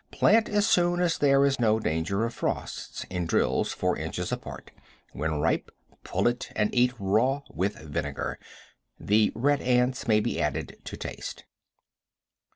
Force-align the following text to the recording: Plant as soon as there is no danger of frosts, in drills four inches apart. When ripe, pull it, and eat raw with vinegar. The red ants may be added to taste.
Plant 0.09 0.49
as 0.49 0.65
soon 0.65 0.99
as 0.99 1.19
there 1.19 1.45
is 1.45 1.59
no 1.59 1.79
danger 1.79 2.25
of 2.25 2.33
frosts, 2.33 3.05
in 3.11 3.27
drills 3.27 3.71
four 3.71 3.95
inches 3.95 4.31
apart. 4.31 4.71
When 5.13 5.39
ripe, 5.39 5.69
pull 6.03 6.27
it, 6.27 6.51
and 6.55 6.73
eat 6.73 6.93
raw 6.97 7.43
with 7.51 7.75
vinegar. 7.75 8.39
The 8.99 9.31
red 9.35 9.61
ants 9.61 10.07
may 10.07 10.19
be 10.19 10.41
added 10.41 10.77
to 10.85 10.97
taste. 10.97 11.43